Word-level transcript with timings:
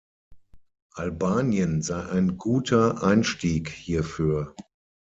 Albanien 0.95 1.83
sei 1.83 2.03
ein 2.09 2.39
guter 2.39 3.03
Einstieg 3.03 3.69
hierfür. 3.69 4.55